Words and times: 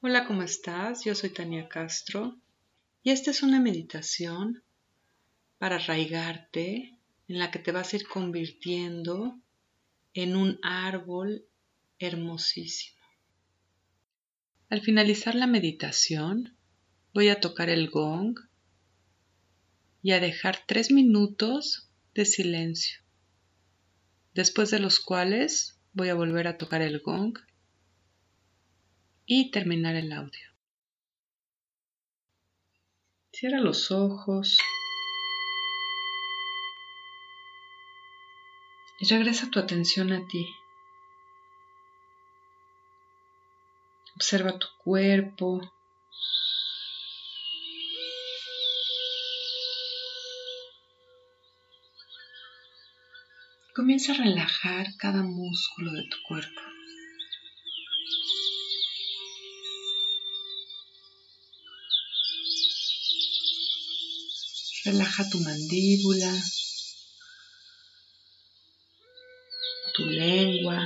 Hola, 0.00 0.28
¿cómo 0.28 0.44
estás? 0.44 1.04
Yo 1.04 1.16
soy 1.16 1.30
Tania 1.30 1.68
Castro 1.68 2.40
y 3.02 3.10
esta 3.10 3.32
es 3.32 3.42
una 3.42 3.58
meditación 3.58 4.62
para 5.58 5.74
arraigarte 5.74 6.96
en 7.26 7.38
la 7.40 7.50
que 7.50 7.58
te 7.58 7.72
vas 7.72 7.92
a 7.92 7.96
ir 7.96 8.06
convirtiendo 8.06 9.36
en 10.14 10.36
un 10.36 10.60
árbol 10.62 11.48
hermosísimo. 11.98 13.02
Al 14.68 14.82
finalizar 14.82 15.34
la 15.34 15.48
meditación, 15.48 16.56
voy 17.12 17.28
a 17.28 17.40
tocar 17.40 17.68
el 17.68 17.90
gong 17.90 18.38
y 20.00 20.12
a 20.12 20.20
dejar 20.20 20.60
tres 20.64 20.92
minutos 20.92 21.90
de 22.14 22.24
silencio, 22.24 23.00
después 24.32 24.70
de 24.70 24.78
los 24.78 25.00
cuales 25.00 25.80
voy 25.92 26.10
a 26.10 26.14
volver 26.14 26.46
a 26.46 26.56
tocar 26.56 26.82
el 26.82 27.00
gong 27.00 27.36
y 29.30 29.50
terminar 29.50 29.94
el 29.94 30.10
audio. 30.10 30.48
Cierra 33.30 33.60
los 33.60 33.92
ojos 33.92 34.56
y 39.00 39.08
regresa 39.08 39.50
tu 39.50 39.60
atención 39.60 40.12
a 40.12 40.26
ti. 40.26 40.48
Observa 44.16 44.58
tu 44.58 44.66
cuerpo. 44.82 45.60
Comienza 53.76 54.12
a 54.12 54.16
relajar 54.16 54.86
cada 54.98 55.22
músculo 55.22 55.92
de 55.92 56.02
tu 56.08 56.16
cuerpo. 56.26 56.77
Relaja 64.88 65.22
tu 65.28 65.38
mandíbula, 65.40 66.32
tu 69.94 70.06
lengua. 70.06 70.78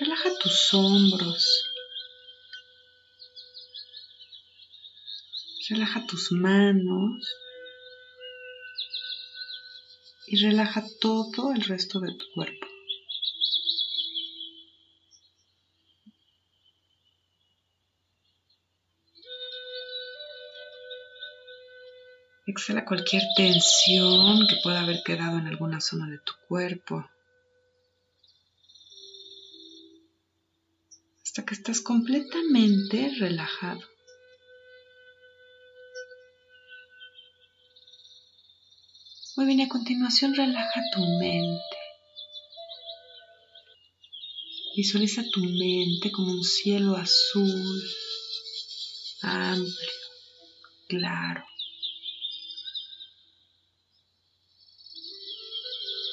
Relaja 0.00 0.30
tus 0.42 0.74
hombros. 0.74 1.44
Relaja 5.70 6.04
tus 6.08 6.32
manos. 6.32 7.22
Y 10.26 10.42
relaja 10.44 10.82
todo 11.00 11.52
el 11.52 11.62
resto 11.62 12.00
de 12.00 12.12
tu 12.18 12.24
cuerpo. 12.34 12.66
Exhala 22.48 22.84
cualquier 22.84 23.22
tensión 23.34 24.46
que 24.46 24.54
pueda 24.62 24.80
haber 24.82 25.02
quedado 25.04 25.38
en 25.38 25.48
alguna 25.48 25.80
zona 25.80 26.08
de 26.08 26.18
tu 26.20 26.32
cuerpo. 26.46 27.04
Hasta 31.24 31.44
que 31.44 31.54
estás 31.54 31.80
completamente 31.80 33.10
relajado. 33.18 33.80
Muy 39.34 39.46
bien, 39.46 39.62
a 39.62 39.68
continuación 39.68 40.34
relaja 40.36 40.80
tu 40.94 41.00
mente. 41.18 41.76
Visualiza 44.76 45.24
tu 45.32 45.40
mente 45.40 46.12
como 46.12 46.30
un 46.30 46.44
cielo 46.44 46.94
azul, 46.96 47.82
amplio, 49.22 49.90
claro. 50.88 51.44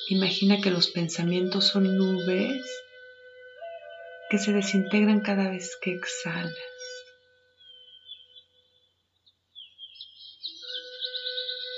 Imagina 0.10 0.60
que 0.60 0.70
los 0.70 0.90
pensamientos 0.90 1.68
son 1.68 1.98
nubes 1.98 2.62
que 4.30 4.38
se 4.38 4.52
desintegran 4.52 5.22
cada 5.22 5.50
vez 5.50 5.78
que 5.82 5.94
exhalas. 5.94 6.54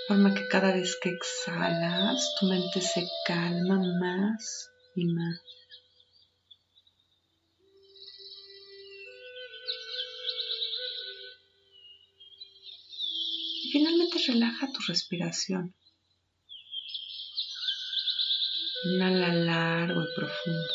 Forma 0.07 0.33
que 0.33 0.47
cada 0.47 0.73
vez 0.73 0.97
que 0.99 1.09
exhalas 1.09 2.35
tu 2.39 2.47
mente 2.47 2.81
se 2.81 3.07
calma 3.27 3.79
más 3.99 4.71
y 4.95 5.05
más. 5.05 5.41
Y 13.63 13.71
finalmente 13.71 14.17
relaja 14.27 14.71
tu 14.71 14.79
respiración. 14.87 15.75
Inhala 18.87 19.33
largo 19.33 20.03
y 20.03 20.15
profundo. 20.15 20.73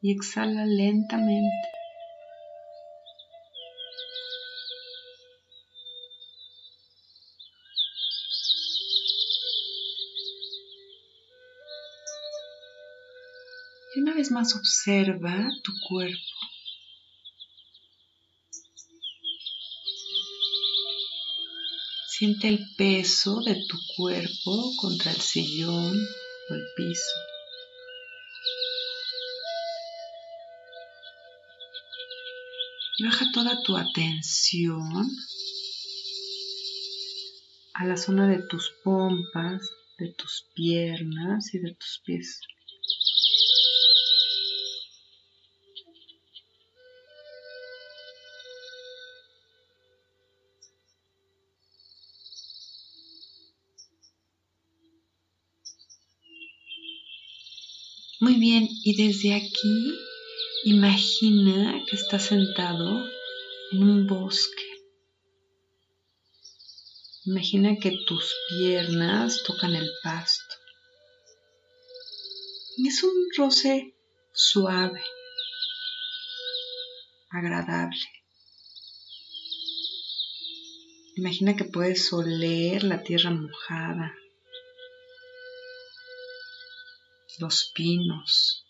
Y 0.00 0.12
exhala 0.12 0.64
lentamente. 0.64 1.68
Y 13.94 14.00
una 14.00 14.14
vez 14.14 14.30
más 14.30 14.56
observa 14.56 15.48
tu 15.62 15.72
cuerpo. 15.86 16.33
Siente 22.24 22.48
el 22.48 22.74
peso 22.78 23.42
de 23.42 23.54
tu 23.68 23.76
cuerpo 23.98 24.72
contra 24.80 25.10
el 25.10 25.20
sillón 25.20 25.94
o 26.48 26.54
el 26.54 26.62
piso. 26.74 27.18
Y 32.96 33.04
baja 33.04 33.26
toda 33.34 33.62
tu 33.62 33.76
atención 33.76 35.06
a 37.74 37.84
la 37.84 37.98
zona 37.98 38.26
de 38.26 38.40
tus 38.48 38.72
pompas, 38.82 39.60
de 39.98 40.14
tus 40.14 40.46
piernas 40.54 41.52
y 41.52 41.58
de 41.58 41.74
tus 41.74 42.00
pies. 42.06 42.40
Muy 58.24 58.36
bien, 58.36 58.66
y 58.82 58.96
desde 58.96 59.34
aquí 59.34 59.98
imagina 60.64 61.84
que 61.86 61.94
estás 61.94 62.22
sentado 62.22 63.04
en 63.70 63.82
un 63.82 64.06
bosque. 64.06 64.64
Imagina 67.26 67.76
que 67.76 67.92
tus 68.06 68.32
piernas 68.48 69.42
tocan 69.46 69.74
el 69.74 69.90
pasto. 70.02 70.54
Es 72.82 73.02
un 73.02 73.12
roce 73.36 73.94
suave, 74.32 75.04
agradable. 77.28 78.08
Imagina 81.16 81.56
que 81.56 81.64
puedes 81.64 82.10
oler 82.10 82.84
la 82.84 83.02
tierra 83.02 83.32
mojada, 83.32 84.14
los 87.38 87.70
pinos. 87.74 88.64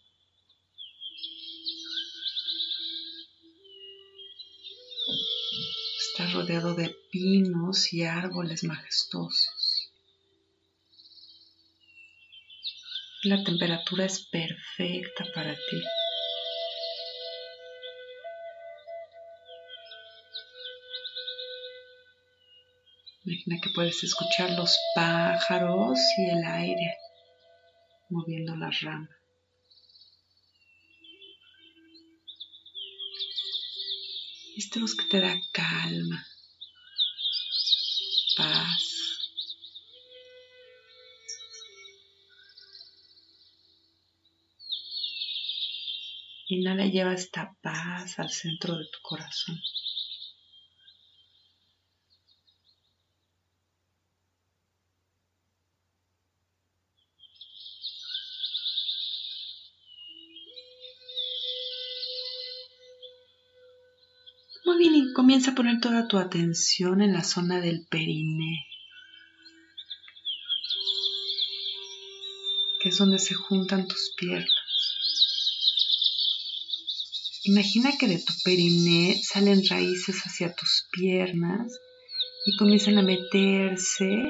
Está 5.98 6.32
rodeado 6.32 6.74
de 6.74 6.94
pinos 7.10 7.92
y 7.92 8.04
árboles 8.04 8.64
majestuosos. 8.64 9.90
La 13.24 13.42
temperatura 13.42 14.04
es 14.04 14.20
perfecta 14.26 15.24
para 15.34 15.54
ti. 15.54 15.82
Imagina 23.24 23.56
que 23.62 23.70
puedes 23.74 24.04
escuchar 24.04 24.50
los 24.50 24.78
pájaros 24.94 25.98
y 26.18 26.28
el 26.28 26.44
aire 26.44 26.98
moviendo 28.14 28.56
las 28.56 28.80
ramas. 28.80 29.10
Este 34.56 34.78
bosque 34.78 35.04
te 35.10 35.20
da 35.20 35.34
calma, 35.52 36.24
paz. 38.36 38.82
Inhala 46.46 46.86
y 46.86 46.92
lleva 46.92 47.14
esta 47.14 47.56
paz 47.62 48.18
al 48.20 48.30
centro 48.30 48.76
de 48.78 48.84
tu 48.84 49.00
corazón. 49.02 49.60
Comienza 65.14 65.52
a 65.52 65.54
poner 65.54 65.80
toda 65.80 66.06
tu 66.06 66.18
atención 66.18 67.00
en 67.00 67.14
la 67.14 67.24
zona 67.24 67.60
del 67.60 67.86
periné, 67.86 68.66
que 72.80 72.90
es 72.90 72.98
donde 72.98 73.18
se 73.18 73.32
juntan 73.34 73.88
tus 73.88 74.12
piernas. 74.16 74.50
Imagina 77.44 77.92
que 77.98 78.08
de 78.08 78.18
tu 78.18 78.32
periné 78.44 79.20
salen 79.22 79.66
raíces 79.68 80.22
hacia 80.22 80.54
tus 80.54 80.86
piernas 80.90 81.78
y 82.46 82.56
comienzan 82.56 82.98
a 82.98 83.02
meterse 83.02 84.24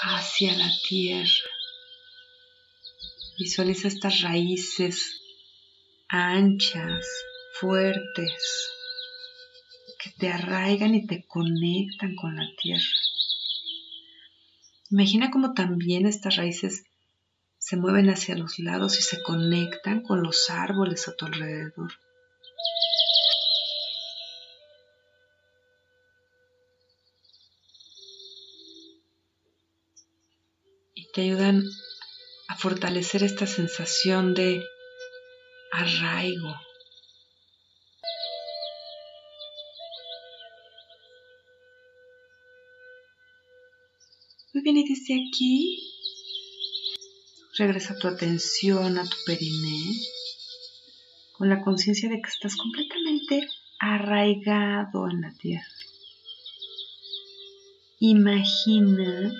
hacia 0.00 0.56
la 0.56 0.70
tierra. 0.88 1.50
Visualiza 3.38 3.88
estas 3.88 4.20
raíces 4.20 5.20
anchas, 6.08 7.06
fuertes, 7.60 8.70
que 10.02 10.10
te 10.18 10.28
arraigan 10.30 10.94
y 10.94 11.06
te 11.06 11.26
conectan 11.26 12.16
con 12.16 12.34
la 12.36 12.46
tierra. 12.60 12.84
Imagina 14.90 15.30
cómo 15.30 15.52
también 15.52 16.06
estas 16.06 16.36
raíces 16.36 16.84
se 17.58 17.76
mueven 17.76 18.08
hacia 18.08 18.36
los 18.36 18.58
lados 18.58 18.98
y 18.98 19.02
se 19.02 19.22
conectan 19.22 20.02
con 20.02 20.22
los 20.22 20.48
árboles 20.48 21.06
a 21.06 21.14
tu 21.14 21.26
alrededor. 21.26 21.92
Y 30.94 31.12
te 31.12 31.20
ayudan 31.20 31.62
a 32.48 32.56
fortalecer 32.56 33.22
esta 33.22 33.46
sensación 33.46 34.34
de 34.34 34.64
arraigo. 35.72 36.54
Muy 44.52 44.62
bien, 44.62 44.78
y 44.78 44.88
desde 44.88 45.14
aquí 45.14 45.90
Regresa 47.60 47.94
tu 47.98 48.06
atención 48.06 48.96
a 48.96 49.04
tu 49.04 49.16
periné 49.26 49.92
con 51.32 51.48
la 51.48 51.60
conciencia 51.60 52.08
de 52.08 52.22
que 52.22 52.30
estás 52.30 52.56
completamente 52.56 53.46
arraigado 53.78 55.08
en 55.10 55.20
la 55.20 55.32
tierra. 55.34 55.66
Imagina 57.98 59.32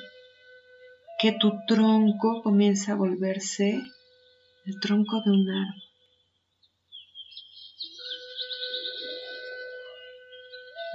que 1.18 1.32
tu 1.32 1.52
tronco 1.66 2.42
comienza 2.42 2.92
a 2.92 2.96
volverse 2.96 3.80
el 4.66 4.80
tronco 4.80 5.22
de 5.24 5.30
un 5.30 5.48
árbol. 5.48 5.82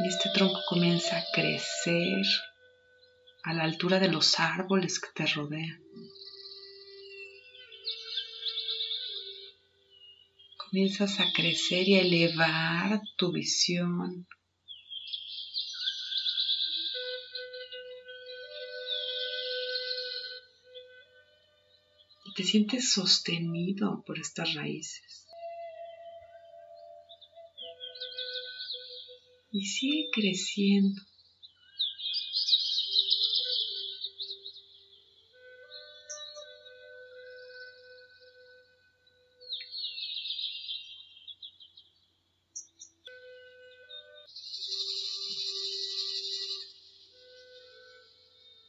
Y 0.03 0.07
este 0.09 0.29
tronco 0.31 0.59
comienza 0.69 1.17
a 1.17 1.25
crecer 1.33 2.25
a 3.45 3.53
la 3.53 3.63
altura 3.63 3.99
de 3.99 4.09
los 4.09 4.39
árboles 4.39 4.99
que 4.99 5.09
te 5.15 5.25
rodean. 5.27 5.81
comienzas 10.75 11.21
a 11.21 11.31
crecer 11.31 11.87
y 11.87 11.95
a 11.95 12.01
elevar 12.01 13.01
tu 13.15 13.31
visión. 13.31 14.27
Y 22.25 22.33
te 22.33 22.43
sientes 22.43 22.91
sostenido 22.91 24.03
por 24.05 24.19
estas 24.19 24.53
raíces. 24.53 25.27
Y 29.53 29.65
sigue 29.65 30.09
creciendo. 30.11 31.01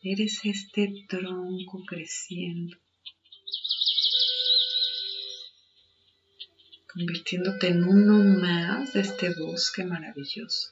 Eres 0.09 0.39
este 0.45 1.05
tronco 1.09 1.85
creciendo, 1.85 2.77
convirtiéndote 6.93 7.67
en 7.67 7.83
uno 7.83 8.17
más 8.41 8.93
de 8.93 9.01
este 9.01 9.35
bosque 9.35 9.85
maravilloso. 9.85 10.69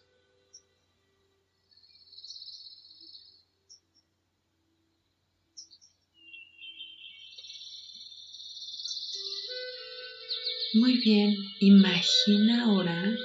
Muy 10.74 10.98
bien, 10.98 11.34
imagina 11.58 12.66
ahora 12.66 13.16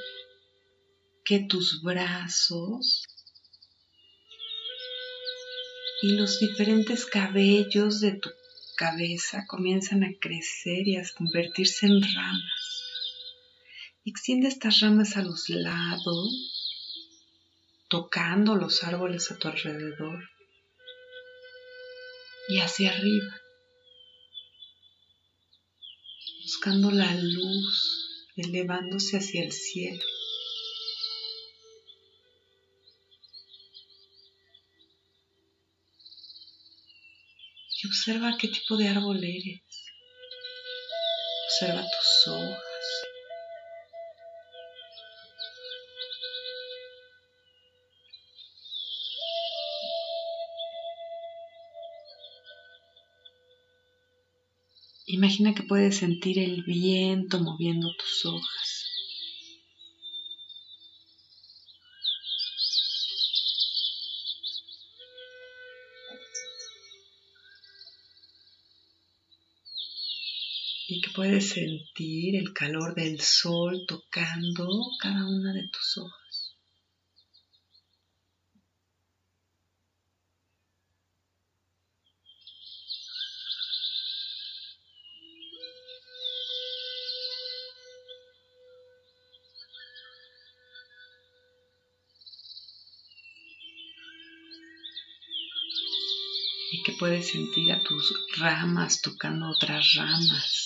que 1.23 1.45
tus 1.47 1.83
brazos 1.83 3.03
y 6.01 6.15
los 6.15 6.39
diferentes 6.39 7.05
cabellos 7.05 7.99
de 7.99 8.13
tu 8.13 8.29
cabeza 8.75 9.45
comienzan 9.47 10.03
a 10.03 10.13
crecer 10.19 10.87
y 10.87 10.95
a 10.95 11.03
convertirse 11.17 11.87
en 11.87 12.01
ramas. 12.01 12.83
Extiende 14.05 14.47
estas 14.47 14.79
ramas 14.79 15.17
a 15.17 15.21
los 15.21 15.49
lados, 15.49 16.95
tocando 17.89 18.55
los 18.55 18.83
árboles 18.83 19.29
a 19.31 19.37
tu 19.37 19.49
alrededor 19.49 20.29
y 22.47 22.59
hacia 22.59 22.91
arriba, 22.91 23.41
buscando 26.43 26.91
la 26.91 27.13
luz, 27.13 28.31
elevándose 28.37 29.17
hacia 29.17 29.43
el 29.43 29.51
cielo. 29.51 30.03
Observa 37.99 38.37
qué 38.37 38.47
tipo 38.47 38.77
de 38.77 38.87
árbol 38.87 39.21
eres. 39.21 39.61
Observa 41.47 41.81
tus 41.81 42.27
hojas. 42.33 42.85
Imagina 55.07 55.53
que 55.53 55.63
puedes 55.63 55.97
sentir 55.97 56.39
el 56.39 56.63
viento 56.63 57.39
moviendo 57.41 57.89
tus 57.97 58.25
hojas. 58.25 58.78
Puedes 71.19 71.49
sentir 71.49 72.37
el 72.37 72.53
calor 72.53 72.95
del 72.95 73.19
sol 73.19 73.83
tocando 73.85 74.69
cada 75.01 75.27
una 75.27 75.51
de 75.51 75.67
tus 75.67 75.97
hojas. 75.97 76.55
y 96.71 96.83
que 96.83 96.93
puedes 96.93 97.27
sentir 97.27 97.73
a 97.73 97.81
tus 97.81 98.13
ramas 98.37 99.01
tocando 99.01 99.49
otras 99.49 99.95
ramas 99.95 100.58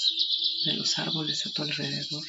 de 0.63 0.73
los 0.75 0.97
árboles 0.99 1.45
a 1.45 1.51
tu 1.51 1.63
alrededor. 1.63 2.23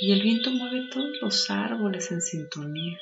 Y 0.00 0.12
el 0.12 0.22
viento 0.22 0.50
mueve 0.50 0.88
todos 0.92 1.16
los 1.22 1.50
árboles 1.50 2.10
en 2.10 2.20
sintonía. 2.20 2.98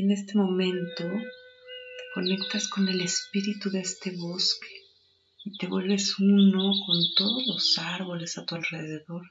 en 0.00 0.10
este 0.12 0.38
momento 0.38 1.04
te 1.04 2.04
conectas 2.14 2.68
con 2.68 2.88
el 2.88 3.00
espíritu 3.02 3.70
de 3.70 3.80
este 3.80 4.12
bosque 4.16 4.68
y 5.44 5.56
te 5.58 5.66
vuelves 5.66 6.18
uno 6.18 6.72
con 6.86 6.96
todos 7.16 7.46
los 7.46 7.76
árboles 7.78 8.38
a 8.38 8.46
tu 8.46 8.54
alrededor, 8.54 9.30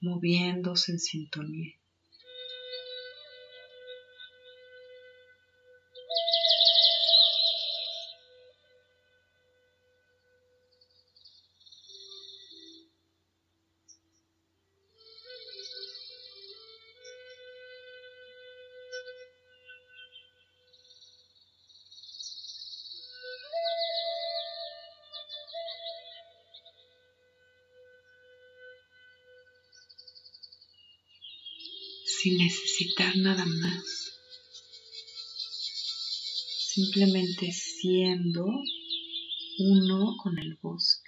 moviéndose 0.00 0.92
en 0.92 0.98
sintonía. 0.98 1.72
Sin 32.28 32.38
necesitar 32.38 33.16
nada 33.16 33.44
más. 33.44 33.84
Simplemente 36.74 37.50
siendo 37.52 38.44
uno 39.58 40.14
con 40.22 40.38
el 40.38 40.58
bosque. 40.60 41.07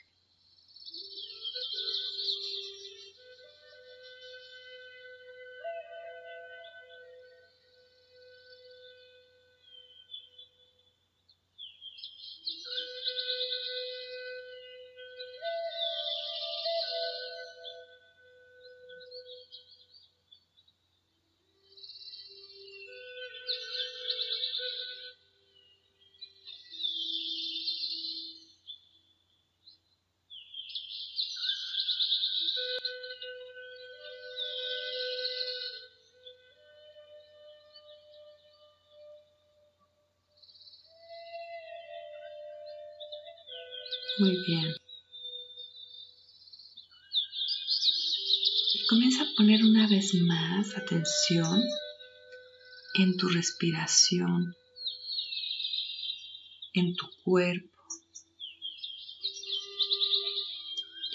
Muy 44.21 44.37
bien. 44.47 44.75
Y 48.75 48.87
comienza 48.87 49.23
a 49.23 49.27
poner 49.35 49.63
una 49.65 49.89
vez 49.89 50.13
más 50.13 50.77
atención 50.77 51.63
en 52.97 53.17
tu 53.17 53.31
respiración, 53.31 54.55
en 56.75 56.95
tu 56.97 57.07
cuerpo. 57.25 57.67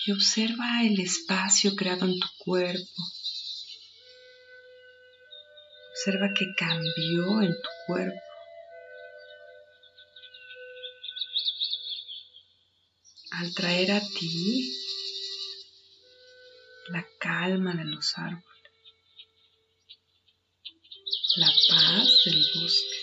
Y 0.07 0.11
observa 0.11 0.81
el 0.83 0.99
espacio 0.99 1.75
creado 1.75 2.05
en 2.07 2.19
tu 2.19 2.27
cuerpo. 2.39 3.03
Observa 5.91 6.29
que 6.33 6.45
cambió 6.57 7.43
en 7.43 7.51
tu 7.51 7.69
cuerpo. 7.85 8.34
Al 13.45 13.53
traer 13.53 13.91
a 13.91 13.99
ti 14.01 14.73
la 16.89 17.05
calma 17.19 17.75
de 17.75 17.85
los 17.85 18.17
árboles, 18.17 18.43
la 21.35 21.51
paz 21.69 22.23
del 22.25 22.43
bosque. 22.55 22.97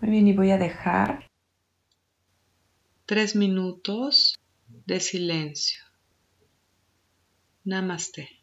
Muy 0.00 0.10
bien, 0.10 0.26
y 0.26 0.32
voy 0.32 0.50
a 0.50 0.56
dejar 0.56 1.30
tres 3.04 3.36
minutos 3.36 4.38
de 4.86 5.00
silencio. 5.00 5.91
Namaste. 7.64 8.41